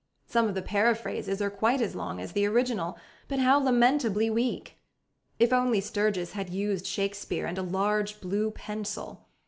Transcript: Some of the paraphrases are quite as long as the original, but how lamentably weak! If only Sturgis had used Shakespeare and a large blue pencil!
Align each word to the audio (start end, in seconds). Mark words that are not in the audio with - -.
Some 0.25 0.47
of 0.47 0.55
the 0.55 0.63
paraphrases 0.63 1.43
are 1.43 1.51
quite 1.51 1.79
as 1.79 1.93
long 1.95 2.19
as 2.19 2.31
the 2.31 2.47
original, 2.47 2.97
but 3.27 3.37
how 3.37 3.59
lamentably 3.59 4.31
weak! 4.31 4.79
If 5.37 5.53
only 5.53 5.79
Sturgis 5.79 6.31
had 6.31 6.49
used 6.49 6.87
Shakespeare 6.87 7.45
and 7.45 7.59
a 7.59 7.61
large 7.61 8.19
blue 8.19 8.49
pencil! 8.49 9.27